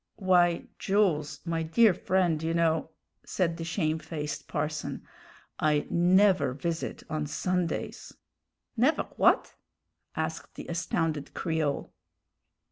[0.15, 2.89] "Why, Jools, my dear friend, you know,"
[3.23, 5.05] said the shamefaced parson,
[5.59, 8.11] "I never visit on Sundays."
[8.75, 9.53] "Never w'at?"
[10.15, 11.93] asked the astounded Creole.